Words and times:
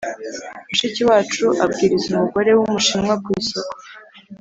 Mushiki 0.67 1.01
wacu 1.09 1.45
abwiriza 1.63 2.07
umugore 2.13 2.49
w 2.57 2.59
Umushinwa 2.65 3.13
ku 3.23 3.29
isoko 3.41 3.75